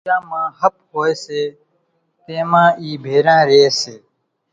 [0.03, 1.41] ڪوريان مان ۿپ هوئيَ سي
[2.25, 3.95] تيمان اِي ڀيران ريئيَ سي۔